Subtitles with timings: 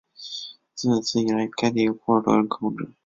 [0.75, 2.89] 自此以来该地由库尔德人控制。